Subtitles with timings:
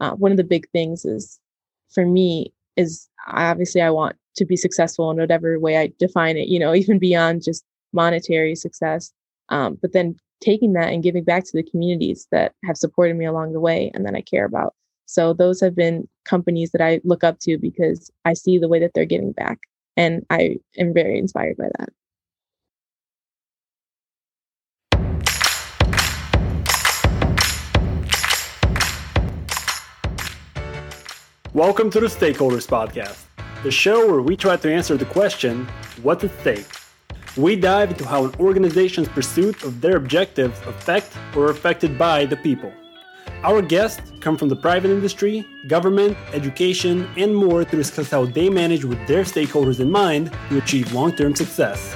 [0.00, 1.38] uh, one of the big things is
[1.90, 6.48] for me is obviously I want to be successful in whatever way I define it,
[6.48, 9.12] you know, even beyond just monetary success.
[9.48, 13.26] Um, but then taking that and giving back to the communities that have supported me
[13.26, 14.74] along the way and that I care about.
[15.06, 18.78] So those have been companies that I look up to because I see the way
[18.78, 19.58] that they're giving back.
[19.96, 21.88] And I am very inspired by that.
[31.60, 33.24] Welcome to the Stakeholders Podcast,
[33.62, 35.68] the show where we try to answer the question
[36.00, 36.64] what's at stake?
[37.36, 42.24] We dive into how an organization's pursuit of their objectives affect or are affected by
[42.24, 42.72] the people.
[43.42, 48.48] Our guests come from the private industry, government, education, and more to discuss how they
[48.48, 51.94] manage with their stakeholders in mind to achieve long term success.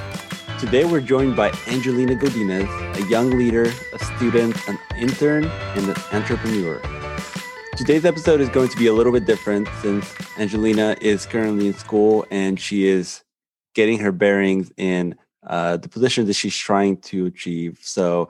[0.61, 2.69] Today, we're joined by Angelina Godinez,
[3.03, 6.83] a young leader, a student, an intern, and an entrepreneur.
[7.77, 11.75] Today's episode is going to be a little bit different since Angelina is currently in
[11.75, 13.25] school and she is
[13.75, 17.81] getting her bearings in uh, the position that she's trying to achieve.
[17.83, 18.29] So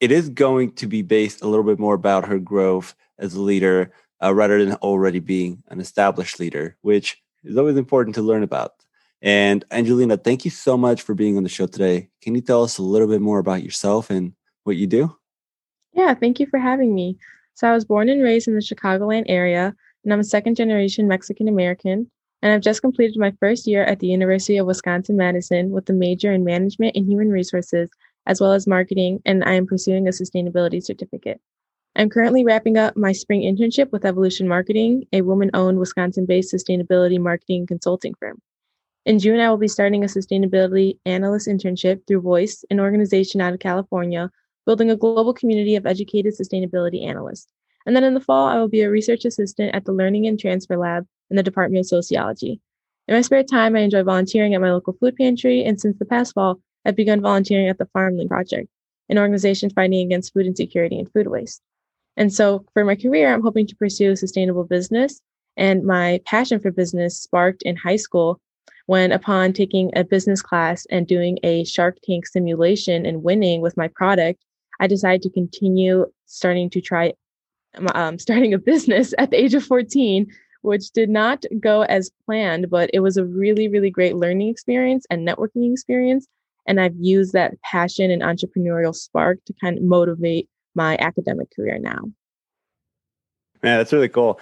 [0.00, 3.40] it is going to be based a little bit more about her growth as a
[3.42, 8.42] leader uh, rather than already being an established leader, which is always important to learn
[8.42, 8.72] about.
[9.20, 12.08] And Angelina, thank you so much for being on the show today.
[12.22, 14.32] Can you tell us a little bit more about yourself and
[14.64, 15.14] what you do?
[15.92, 17.18] Yeah, thank you for having me.
[17.58, 21.08] So I was born and raised in the Chicagoland area, and I'm a second generation
[21.08, 22.08] Mexican American.
[22.40, 25.92] And I've just completed my first year at the University of Wisconsin Madison with a
[25.92, 27.90] major in management and human resources,
[28.26, 31.40] as well as marketing, and I am pursuing a sustainability certificate.
[31.96, 36.54] I'm currently wrapping up my spring internship with Evolution Marketing, a woman owned Wisconsin based
[36.54, 38.40] sustainability marketing consulting firm.
[39.04, 43.52] In June, I will be starting a sustainability analyst internship through Voiz, an organization out
[43.52, 44.30] of California
[44.68, 47.46] building a global community of educated sustainability analysts.
[47.86, 50.38] And then in the fall, I will be a research assistant at the Learning and
[50.38, 52.60] Transfer Lab in the Department of Sociology.
[53.06, 56.04] In my spare time, I enjoy volunteering at my local food pantry, and since the
[56.04, 58.68] past fall, I've begun volunteering at the Farmlink Project,
[59.08, 61.62] an organization fighting against food insecurity and food waste.
[62.18, 65.22] And so for my career, I'm hoping to pursue sustainable business.
[65.56, 68.38] And my passion for business sparked in high school
[68.84, 73.74] when, upon taking a business class and doing a Shark Tank simulation and winning with
[73.78, 74.44] my product,
[74.80, 77.12] I decided to continue starting to try
[77.94, 80.26] um, starting a business at the age of 14,
[80.62, 85.06] which did not go as planned, but it was a really, really great learning experience
[85.10, 86.26] and networking experience.
[86.66, 91.78] And I've used that passion and entrepreneurial spark to kind of motivate my academic career
[91.78, 92.00] now.
[93.62, 94.38] Yeah, that's really cool.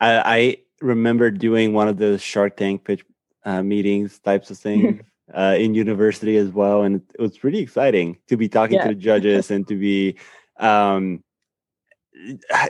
[0.00, 3.04] I, I remember doing one of those Shark Tank pitch
[3.44, 5.00] uh, meetings types of things
[5.34, 8.88] uh, in university as well, and it was pretty exciting to be talking yeah.
[8.88, 10.16] to the judges and to be.
[10.58, 11.22] Um,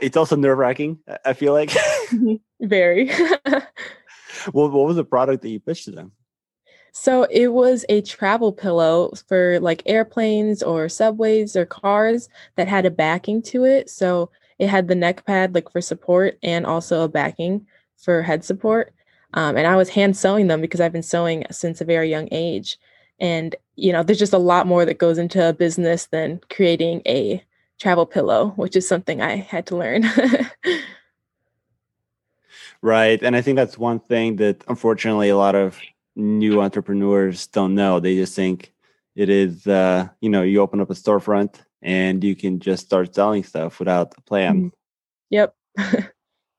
[0.01, 0.99] it's also nerve wracking.
[1.25, 1.71] I feel like
[2.61, 3.11] very.
[3.45, 6.13] well, what was the product that you pitched to them?
[6.93, 12.85] So it was a travel pillow for like airplanes or subways or cars that had
[12.85, 13.89] a backing to it.
[13.89, 17.65] So it had the neck pad like for support and also a backing
[17.97, 18.93] for head support.
[19.33, 22.27] Um, and I was hand sewing them because I've been sewing since a very young
[22.31, 22.77] age.
[23.19, 27.01] And, you know, there's just a lot more that goes into a business than creating
[27.07, 27.43] a
[27.79, 30.05] travel pillow, which is something I had to learn.
[32.81, 33.21] right.
[33.21, 35.79] And I think that's one thing that unfortunately a lot of
[36.15, 37.99] new entrepreneurs don't know.
[37.99, 38.73] They just think
[39.15, 43.13] it is, uh, you know, you open up a storefront and you can just start
[43.13, 44.55] selling stuff without a plan.
[44.55, 44.67] Mm-hmm.
[45.29, 45.55] Yep.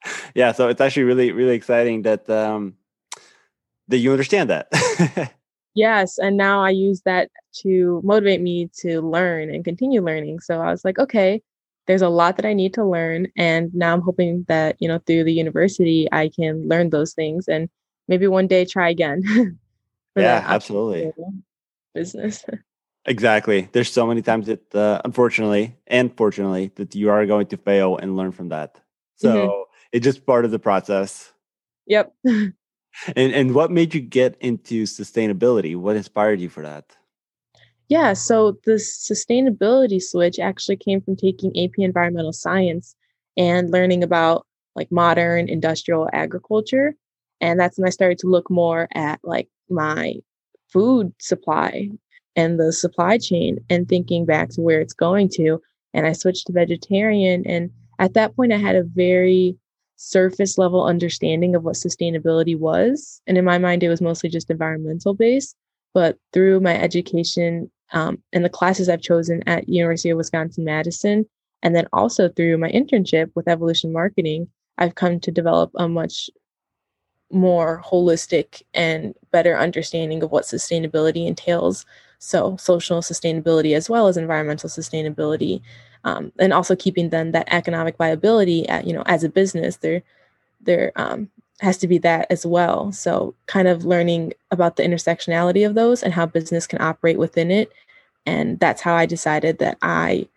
[0.35, 2.75] yeah, so it's actually really really exciting that um
[3.89, 4.69] that you understand that.
[5.75, 7.31] yes, and now I use that
[7.63, 10.41] to motivate me to learn and continue learning.
[10.41, 11.43] So I was like, okay,
[11.87, 14.99] there's a lot that I need to learn and now I'm hoping that, you know,
[15.07, 17.69] through the university I can learn those things and
[18.09, 19.59] maybe one day try again.
[20.17, 21.13] yeah, absolutely.
[21.95, 22.45] Business.
[23.05, 23.69] Exactly.
[23.73, 27.99] There's so many times that, uh, unfortunately and fortunately, that you are going to fail
[27.99, 28.81] and learn from that.
[29.17, 29.64] So mm-hmm
[29.95, 31.33] it's just part of the process.
[31.87, 32.13] Yep.
[32.25, 32.53] and
[33.17, 35.77] and what made you get into sustainability?
[35.77, 36.97] What inspired you for that?
[37.89, 42.97] Yeah, so the sustainability switch actually came from taking AP environmental science
[43.37, 46.97] and learning about like modern industrial agriculture.
[47.41, 50.15] And that's when I started to look more at like my
[50.73, 51.91] food supply
[52.35, 55.61] and the supply chain and thinking back to where it's going to.
[55.93, 57.47] And I switched to vegetarian.
[57.47, 57.71] And
[58.01, 59.57] at that point, I had a very
[59.97, 63.21] surface level understanding of what sustainability was.
[63.27, 65.57] And in my mind, it was mostly just environmental based.
[65.93, 71.27] But through my education um, and the classes I've chosen at University of Wisconsin Madison,
[71.63, 76.29] and then also through my internship with Evolution Marketing, I've come to develop a much
[77.35, 81.85] more holistic and better understanding of what sustainability entails.
[82.19, 85.61] So, social sustainability as well as environmental sustainability,
[86.05, 89.77] um, and also keeping then that economic viability at you know as a business.
[89.77, 90.03] There,
[90.63, 91.29] there um,
[91.61, 92.93] has to be that as well.
[92.93, 97.51] So, kind of learning about the intersectionality of those and how business can operate within
[97.51, 97.71] it,
[98.25, 100.29] and that's how I decided that I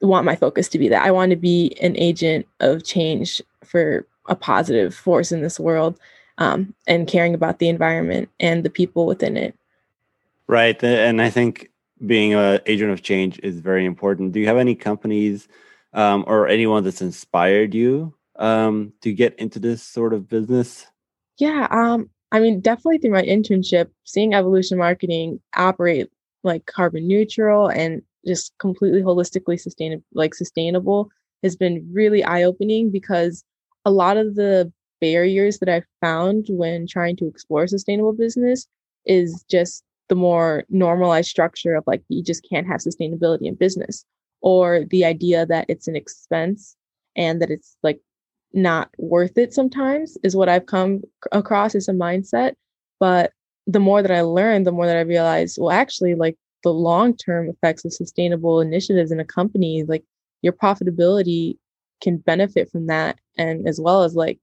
[0.00, 4.06] want my focus to be that I want to be an agent of change for
[4.26, 5.98] a positive force in this world
[6.38, 9.56] um, and caring about the environment and the people within it.
[10.46, 10.82] Right.
[10.82, 11.70] And I think
[12.04, 14.32] being an agent of change is very important.
[14.32, 15.48] Do you have any companies
[15.92, 20.86] um, or anyone that's inspired you um, to get into this sort of business?
[21.38, 21.66] Yeah.
[21.70, 26.10] Um, I mean, definitely through my internship, seeing evolution marketing operate
[26.42, 31.08] like carbon neutral and just completely holistically sustainable, like sustainable,
[31.42, 33.44] has been really eye opening because
[33.84, 38.66] a lot of the barriers that I found when trying to explore sustainable business
[39.04, 44.04] is just the more normalized structure of like you just can't have sustainability in business
[44.40, 46.76] or the idea that it's an expense
[47.16, 48.00] and that it's like
[48.52, 51.02] not worth it sometimes is what I've come
[51.32, 52.54] across as a mindset.
[53.00, 53.32] But
[53.66, 57.16] the more that I learned the more that I realized well actually like the long
[57.16, 60.04] term effects of sustainable initiatives in a company like
[60.42, 61.58] your profitability
[62.00, 64.38] can benefit from that and as well as like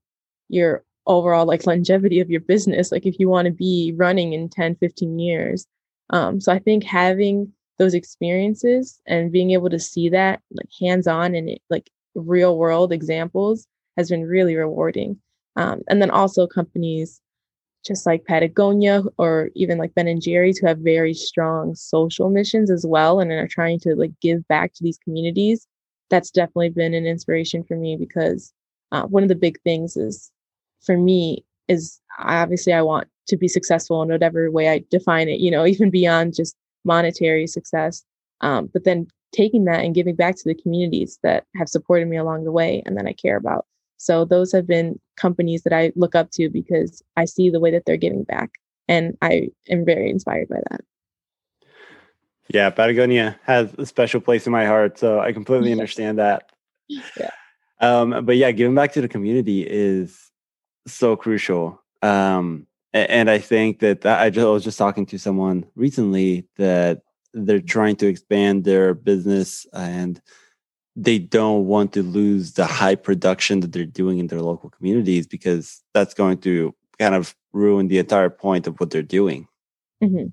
[0.48, 4.48] your overall like longevity of your business like if you want to be running in
[4.48, 5.66] 10 15 years.
[6.10, 11.06] Um, so i think having those experiences and being able to see that like hands
[11.06, 15.18] on and like real world examples has been really rewarding.
[15.56, 17.20] Um, and then also companies
[17.84, 22.70] just like patagonia or even like ben and jerry's who have very strong social missions
[22.70, 25.66] as well and are trying to like give back to these communities
[26.08, 28.52] that's definitely been an inspiration for me because
[28.90, 30.32] uh, one of the big things is
[30.84, 35.40] for me is obviously I want to be successful in whatever way I define it,
[35.40, 38.04] you know, even beyond just monetary success.
[38.40, 42.16] Um, but then taking that and giving back to the communities that have supported me
[42.16, 43.66] along the way and that I care about.
[43.96, 47.70] So those have been companies that I look up to because I see the way
[47.70, 48.50] that they're giving back.
[48.86, 50.82] And I am very inspired by that.
[52.48, 54.98] Yeah, Patagonia has a special place in my heart.
[54.98, 55.76] So I completely yeah.
[55.78, 56.50] understand that.
[56.88, 57.30] Yeah.
[57.80, 60.30] Um, but yeah, giving back to the community is
[60.86, 61.82] so crucial.
[62.02, 67.02] Um, and I think that I, just, I was just talking to someone recently that
[67.32, 70.20] they're trying to expand their business and
[70.96, 75.26] they don't want to lose the high production that they're doing in their local communities
[75.26, 79.48] because that's going to kind of ruin the entire point of what they're doing.
[80.02, 80.26] Mm-hmm.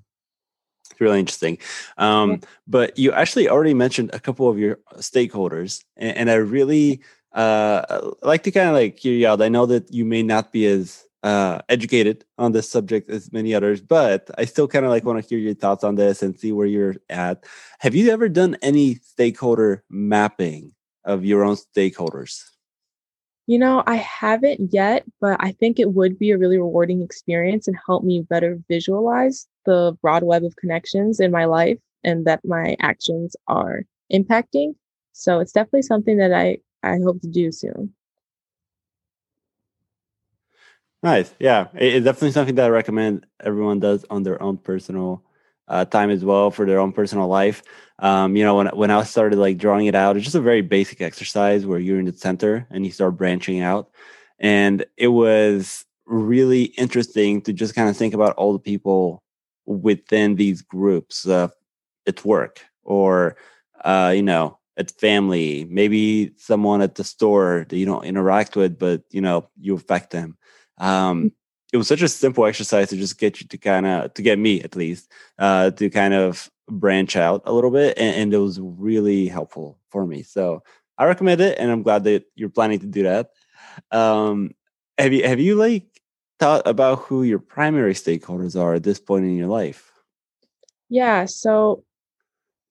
[0.90, 1.58] It's really interesting.
[1.98, 2.36] Um, yeah.
[2.68, 7.00] But you actually already mentioned a couple of your stakeholders, and, and I really
[7.34, 9.42] uh, like to kind of like hear you out.
[9.42, 13.54] I know that you may not be as uh, educated on this subject as many
[13.54, 16.38] others, but I still kind of like want to hear your thoughts on this and
[16.38, 17.44] see where you're at.
[17.78, 20.72] Have you ever done any stakeholder mapping
[21.04, 22.42] of your own stakeholders?
[23.46, 27.66] You know, I haven't yet, but I think it would be a really rewarding experience
[27.66, 32.44] and help me better visualize the broad web of connections in my life and that
[32.44, 33.82] my actions are
[34.12, 34.74] impacting.
[35.12, 37.94] So it's definitely something that I I hope to do soon.
[41.02, 41.34] Nice.
[41.40, 41.66] Yeah.
[41.74, 45.24] It's definitely something that I recommend everyone does on their own personal
[45.68, 47.62] uh, time as well for their own personal life.
[47.98, 50.60] Um, you know, when, when I started like drawing it out, it's just a very
[50.60, 53.90] basic exercise where you're in the center and you start branching out.
[54.38, 59.22] And it was really interesting to just kind of think about all the people
[59.66, 61.26] within these groups.
[61.26, 61.48] Uh,
[62.06, 63.36] it's work or,
[63.84, 68.78] uh, you know, at family, maybe someone at the store that you don't interact with,
[68.78, 70.36] but you know you affect them.
[70.78, 71.32] Um, mm.
[71.72, 74.38] it was such a simple exercise to just get you to kind of to get
[74.38, 78.38] me at least uh, to kind of branch out a little bit, and, and, it
[78.38, 80.22] was really helpful for me.
[80.22, 80.62] So
[80.96, 83.30] I recommend it, and I'm glad that you're planning to do that.
[83.90, 84.52] Um,
[84.98, 85.86] have you have you like
[86.38, 89.92] thought about who your primary stakeholders are at this point in your life?
[90.88, 91.84] Yeah, so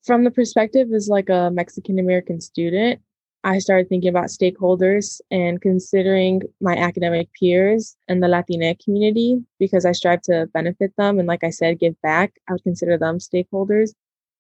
[0.04, 3.02] from the perspective as like a Mexican American student,
[3.44, 9.84] I started thinking about stakeholders and considering my academic peers and the Latina community because
[9.84, 11.18] I strive to benefit them.
[11.18, 12.34] And like I said, give back.
[12.48, 13.94] I would consider them stakeholders.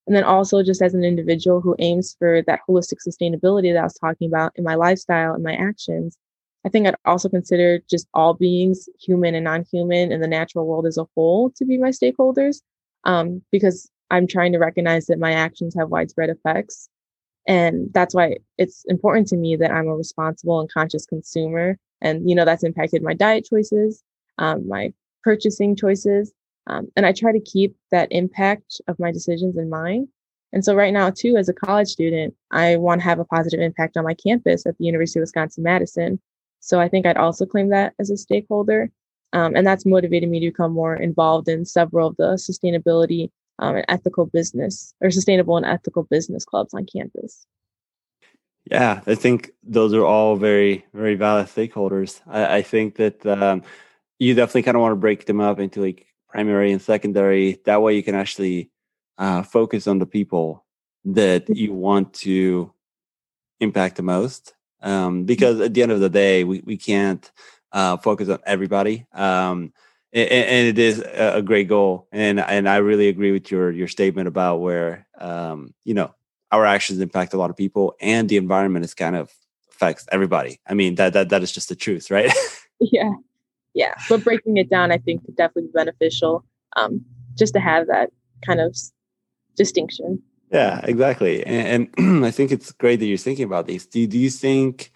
[0.05, 3.83] And then also just as an individual who aims for that holistic sustainability that I
[3.83, 6.17] was talking about in my lifestyle and my actions,
[6.65, 10.67] I think I'd also consider just all beings, human and non human, and the natural
[10.67, 12.61] world as a whole to be my stakeholders.
[13.03, 16.89] Um, because I'm trying to recognize that my actions have widespread effects.
[17.47, 21.77] And that's why it's important to me that I'm a responsible and conscious consumer.
[22.01, 24.03] And, you know, that's impacted my diet choices,
[24.37, 26.33] um, my purchasing choices.
[26.67, 30.07] Um, and I try to keep that impact of my decisions in mind.
[30.53, 33.61] And so, right now, too, as a college student, I want to have a positive
[33.61, 36.19] impact on my campus at the University of Wisconsin Madison.
[36.59, 38.91] So, I think I'd also claim that as a stakeholder.
[39.33, 43.29] Um, and that's motivated me to become more involved in several of the sustainability
[43.61, 47.45] um, and ethical business or sustainable and ethical business clubs on campus.
[48.69, 52.21] Yeah, I think those are all very, very valid stakeholders.
[52.27, 53.63] I, I think that um,
[54.19, 57.59] you definitely kind of want to break them up into like primary and secondary.
[57.65, 58.69] That way you can actually
[59.17, 60.65] uh, focus on the people
[61.05, 61.53] that mm-hmm.
[61.53, 62.71] you want to
[63.59, 64.53] impact the most.
[64.83, 67.31] Um, because at the end of the day, we, we can't
[67.71, 69.05] uh, focus on everybody.
[69.13, 69.73] Um,
[70.13, 72.07] and, and, it is a great goal.
[72.11, 76.13] And, and I really agree with your, your statement about where, um, you know,
[76.51, 79.31] our actions impact a lot of people and the environment is kind of
[79.71, 80.59] affects everybody.
[80.67, 82.31] I mean, that, that, that is just the truth, right?
[82.79, 83.11] yeah.
[83.73, 83.93] Yeah.
[84.09, 86.43] But breaking it down, I think could definitely be beneficial.
[86.75, 87.05] Um,
[87.37, 88.11] just to have that
[88.45, 88.75] kind of
[89.55, 90.21] distinction.
[90.51, 91.45] Yeah, exactly.
[91.45, 93.85] And, and I think it's great that you're thinking about these.
[93.85, 94.91] Do, do you think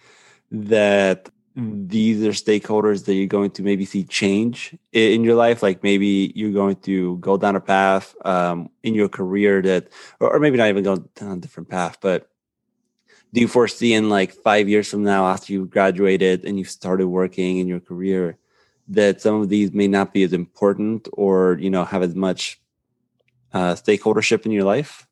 [0.50, 5.82] that these are stakeholders that you're going to maybe see change in your life like
[5.82, 9.88] maybe you're going to go down a path um, in your career that
[10.20, 12.28] or, maybe not even go down a different path but
[13.32, 17.08] do you foresee in like five years from now after you graduated and you started
[17.08, 18.36] working in your career
[18.88, 22.60] that some of these may not be as important or you know have as much
[23.54, 25.06] uh, stakeholdership in your life?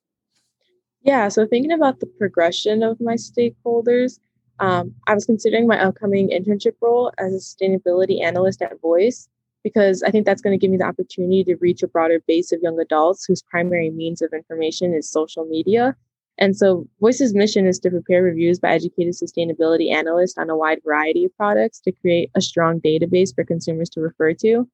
[1.01, 4.19] Yeah so thinking about the progression of my stakeholders
[4.61, 9.29] um, I was considering my upcoming internship role as a sustainability analyst at Voiz
[9.63, 12.53] because I think that's going to give me the opportunity to reach a broader base
[12.53, 15.97] of young adults whose primary means of information is social media.
[16.37, 20.81] And so Voiz's mission is to prepare reviews by educated sustainability analysts on a wide
[20.85, 24.69] variety of products to create a strong database for consumers to refer to.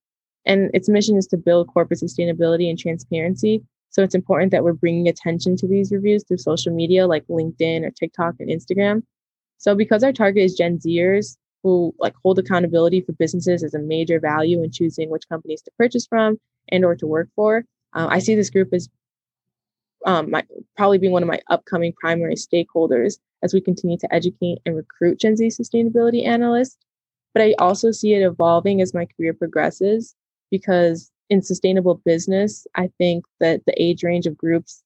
[0.47, 3.63] And its mission is to build corporate sustainability and transparency.
[3.91, 7.85] So it's important that we're bringing attention to these reviews through social media like LinkedIn
[7.85, 9.03] or TikTok and Instagram
[9.61, 13.79] so because our target is Gen Zers who like hold accountability for businesses as a
[13.79, 16.41] major value in choosing which companies to purchase from
[16.71, 18.89] and or to work for, uh, I see this group as
[20.07, 20.43] um, my,
[20.79, 25.21] probably being one of my upcoming primary stakeholders as we continue to educate and recruit
[25.21, 26.79] Gen Z sustainability analysts.
[27.35, 30.15] But I also see it evolving as my career progresses
[30.51, 34.83] because in sustainable business, I think that the age range of groups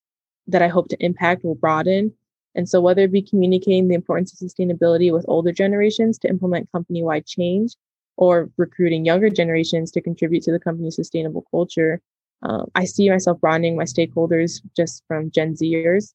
[0.49, 2.13] that I hope to impact will broaden
[2.55, 6.71] and so, whether it be communicating the importance of sustainability with older generations to implement
[6.73, 7.75] company wide change
[8.17, 12.01] or recruiting younger generations to contribute to the company's sustainable culture,
[12.43, 16.13] uh, I see myself broadening my stakeholders just from Gen Zers.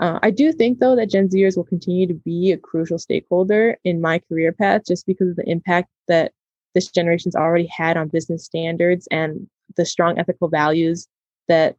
[0.00, 3.76] Uh, I do think, though, that Gen Zers will continue to be a crucial stakeholder
[3.84, 6.32] in my career path just because of the impact that
[6.74, 11.08] this generation's already had on business standards and the strong ethical values
[11.48, 11.76] that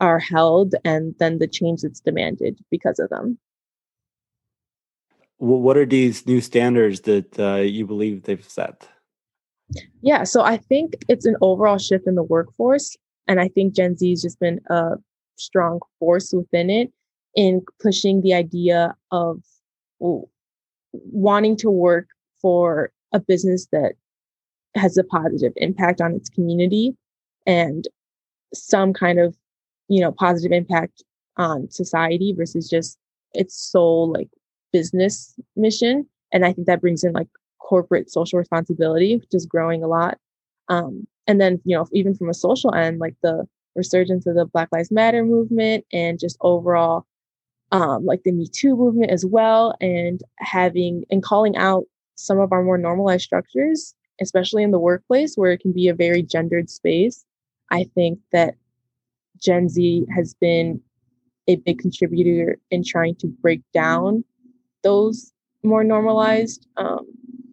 [0.00, 3.38] are held and then the change that's demanded because of them.
[5.38, 8.88] What are these new standards that uh, you believe they've set?
[10.00, 12.96] Yeah, so I think it's an overall shift in the workforce.
[13.26, 14.92] And I think Gen Z has just been a
[15.36, 16.92] strong force within it
[17.34, 19.42] in pushing the idea of
[20.92, 22.06] wanting to work
[22.40, 23.94] for a business that
[24.74, 26.96] has a positive impact on its community
[27.46, 27.88] and
[28.54, 29.36] some kind of
[29.88, 31.02] you know positive impact
[31.36, 32.98] on society versus just
[33.34, 34.28] its sole like
[34.72, 37.28] business mission and i think that brings in like
[37.66, 40.18] corporate social responsibility which is growing a lot.
[40.68, 44.46] Um, and then you know even from a social end like the resurgence of the
[44.46, 47.04] black lives matter movement and just overall
[47.72, 52.52] um, like the me too movement as well and having and calling out some of
[52.52, 56.70] our more normalized structures especially in the workplace where it can be a very gendered
[56.70, 57.24] space
[57.70, 58.54] i think that
[59.40, 60.80] Gen Z has been
[61.48, 64.24] a big contributor in trying to break down
[64.82, 67.06] those more normalized, um,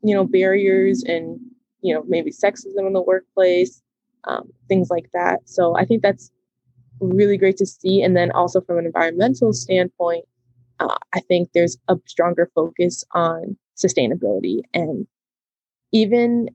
[0.03, 1.39] you know, barriers and,
[1.81, 3.81] you know, maybe sexism in the workplace,
[4.25, 5.41] um, things like that.
[5.45, 6.31] So I think that's
[6.99, 8.01] really great to see.
[8.01, 10.25] And then also from an environmental standpoint,
[10.79, 14.61] uh, I think there's a stronger focus on sustainability.
[14.73, 15.07] And
[15.91, 16.49] even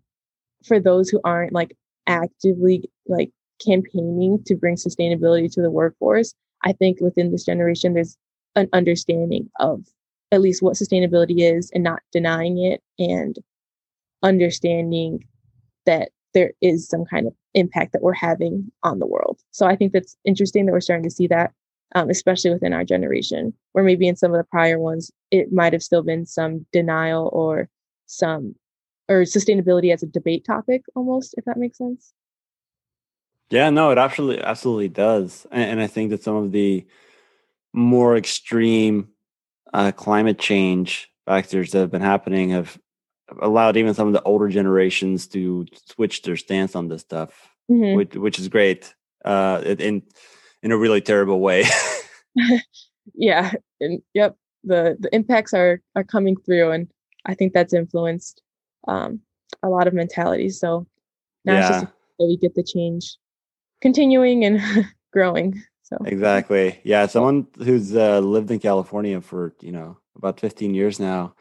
[0.65, 3.31] for those who aren't like actively like
[3.65, 6.35] campaigning to bring sustainability to the workforce,
[6.65, 8.17] I think within this generation, there's
[8.57, 9.85] an understanding of
[10.33, 13.37] at least what sustainability is and not denying it and
[14.23, 15.25] understanding
[15.87, 19.41] that there is some kind of impact that we're having on the world.
[19.53, 21.53] So I think that's interesting that we're starting to see that
[21.95, 25.73] um, especially within our generation, where maybe in some of the prior ones, it might
[25.73, 27.69] have still been some denial or
[28.07, 28.55] some
[29.09, 32.13] or sustainability as a debate topic almost, if that makes sense.
[33.51, 36.87] Yeah, no, it absolutely absolutely does, and, and I think that some of the
[37.73, 39.09] more extreme
[39.73, 42.79] uh, climate change factors that have been happening have
[43.41, 47.97] allowed even some of the older generations to switch their stance on this stuff, mm-hmm.
[47.97, 48.95] which which is great.
[49.25, 50.03] Uh, in
[50.63, 51.65] in a really terrible way.
[53.15, 56.89] yeah, and yep, the the impacts are are coming through, and
[57.27, 58.43] I think that's influenced
[58.87, 59.21] um,
[59.63, 60.59] a lot of mentalities.
[60.61, 60.87] So
[61.45, 61.61] now yeah.
[61.61, 61.87] it's just
[62.19, 63.17] that we get the change
[63.81, 64.61] continuing and
[65.13, 65.63] growing.
[65.83, 67.07] So exactly, yeah.
[67.07, 71.35] Someone who's uh, lived in California for you know about 15 years now.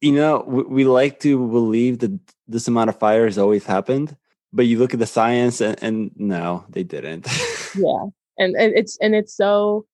[0.00, 4.16] You know, we, we like to believe that this amount of fires always happened,
[4.52, 7.28] but you look at the science and, and no, they didn't.
[7.76, 8.06] yeah,
[8.38, 9.86] and, and it's and it's so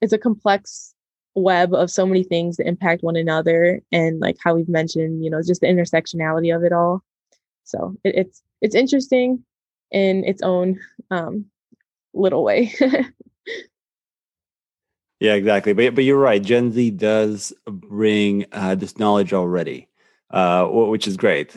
[0.00, 0.94] it's a complex
[1.34, 5.30] web of so many things that impact one another and like how we've mentioned you
[5.30, 7.00] know just the intersectionality of it all
[7.62, 9.44] so it, it's it's interesting
[9.90, 10.78] in its own
[11.10, 11.46] um,
[12.14, 12.72] little way.
[15.20, 19.88] Yeah exactly but but you're right gen z does bring uh, this knowledge already
[20.30, 21.56] uh, which is great.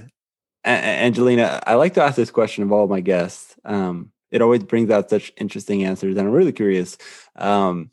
[0.65, 4.63] A- angelina i like to ask this question of all my guests um, it always
[4.63, 6.97] brings out such interesting answers and i'm really curious
[7.35, 7.91] um,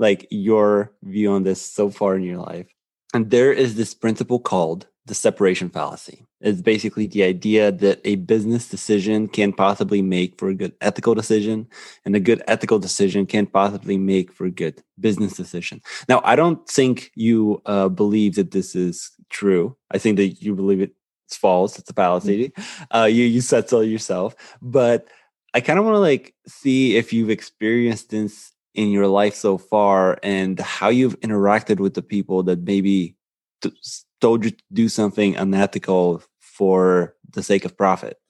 [0.00, 2.66] like your view on this so far in your life.
[3.14, 6.24] And there is this principle called the separation fallacy.
[6.40, 11.16] It's basically the idea that a business decision can possibly make for a good ethical
[11.16, 11.66] decision
[12.04, 15.82] and a good ethical decision can possibly make for a good business decision.
[16.08, 19.76] Now i don't think you uh, believe that this is true.
[19.90, 22.48] I think that you believe it's false it's a fallacy.
[22.48, 22.96] Mm-hmm.
[22.96, 24.36] uh, you you said so yourself.
[24.62, 25.08] But
[25.54, 29.58] I kind of want to like see if you've experienced this in your life so
[29.58, 33.16] far and how you've interacted with the people that maybe
[34.20, 38.20] told you to do something unethical for the sake of profit.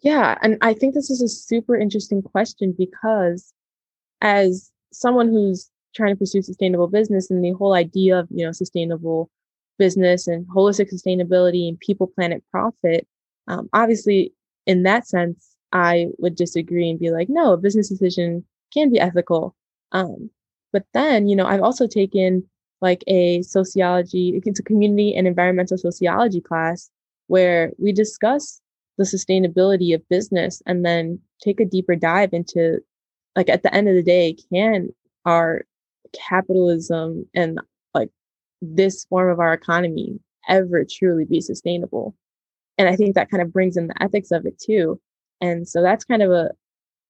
[0.00, 3.52] Yeah, and I think this is a super interesting question because
[4.20, 8.52] as someone who's trying to pursue sustainable business and the whole idea of, you know,
[8.52, 9.30] sustainable
[9.78, 13.06] business and holistic sustainability and people planet profit
[13.48, 14.32] um, obviously
[14.66, 19.00] in that sense, I would disagree and be like, no, a business decision can be
[19.00, 19.56] ethical.
[19.92, 20.30] Um,
[20.72, 22.44] but then, you know, I've also taken
[22.80, 26.90] like a sociology, it's a community and environmental sociology class
[27.26, 28.60] where we discuss
[28.96, 32.78] the sustainability of business and then take a deeper dive into
[33.36, 34.88] like at the end of the day, can
[35.24, 35.64] our
[36.12, 37.60] capitalism and
[37.94, 38.10] like
[38.62, 42.14] this form of our economy ever truly be sustainable?
[42.78, 44.98] and i think that kind of brings in the ethics of it too
[45.40, 46.50] and so that's kind of a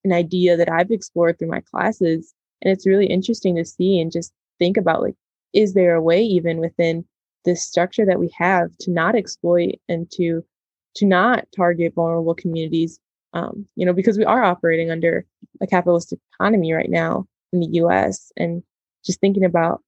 [0.05, 4.11] an idea that i've explored through my classes and it's really interesting to see and
[4.11, 5.15] just think about like
[5.53, 7.05] is there a way even within
[7.45, 10.45] this structure that we have to not exploit and to
[10.95, 12.99] to not target vulnerable communities
[13.35, 15.25] um, you know because we are operating under
[15.61, 18.63] a capitalist economy right now in the us and
[19.05, 19.83] just thinking about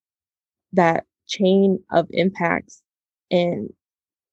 [0.72, 2.82] that chain of impacts
[3.30, 3.70] and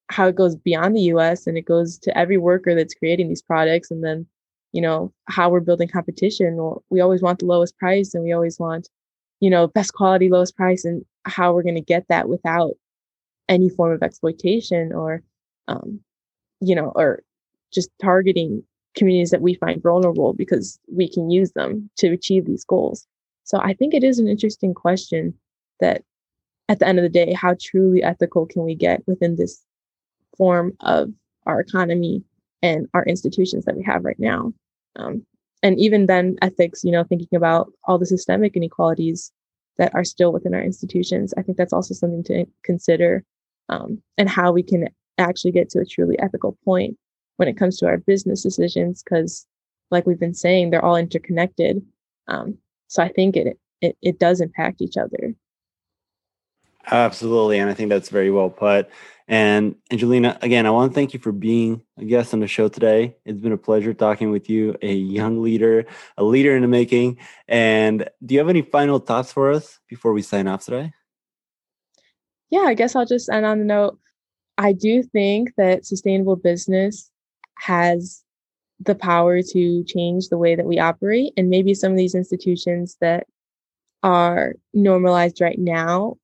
[0.10, 3.42] how it goes beyond the US and it goes to every worker that's creating these
[3.42, 4.26] products and then
[4.72, 6.60] you know how we're building competition
[6.90, 8.90] we always want the lowest price and we always want
[9.40, 12.74] you know best quality lowest price and how we're going to get that without
[13.50, 15.24] any form of exploitation or
[15.68, 16.00] um,
[16.60, 17.24] you know or
[17.74, 18.64] just targeting
[18.96, 23.06] communities that we find vulnerable because we can use them to achieve these goals
[23.44, 25.34] so i think it is an interesting question
[25.80, 26.04] that
[26.70, 29.64] at the end of the day how truly ethical can we get within this
[30.38, 31.10] form of
[31.46, 32.24] our economy
[32.62, 34.54] and our institutions that we have right now.
[34.96, 35.26] Um,
[35.64, 39.32] and even then, ethics, you know, thinking about all the systemic inequalities
[39.78, 43.24] that are still within our institutions, I think that's also something to consider
[43.70, 46.98] um, and how we can actually get to a truly ethical point
[47.38, 49.46] when it comes to our business decisions, because
[49.92, 51.82] like we've been saying, they're all interconnected.
[52.28, 55.34] Um, so I think it, it it does impact each other.
[56.90, 58.90] Absolutely, and I think that's very well put.
[59.28, 62.70] And Angelina, again, I want to thank you for being a guest on the show
[62.70, 63.18] today.
[63.26, 65.86] It's been a pleasure talking with you, a young leader,
[66.18, 67.18] a leader in the making.
[67.48, 70.94] And do you have any final thoughts for us before we sign off today?
[72.50, 74.00] Yeah, I guess I'll just end on the note.
[74.58, 77.12] I do think that sustainable business
[77.60, 78.24] has
[78.80, 81.34] the power to change the way that we operate.
[81.36, 83.28] And maybe some of these institutions that
[84.04, 86.16] are normalized right now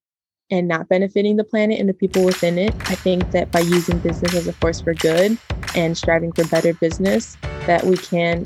[0.53, 2.75] and not benefiting the planet and the people within it.
[2.81, 5.35] I think that by using business as a force for good
[5.75, 7.35] and striving for better business,
[7.65, 8.45] that we can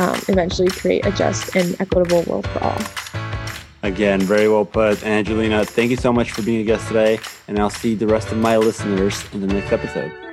[0.00, 2.82] um, eventually create a just and equitable world for all.
[3.84, 5.04] Again, very well put.
[5.04, 8.32] Angelina, thank you so much for being a guest today, and I'll see the rest
[8.32, 10.29] of my listeners in the next episode.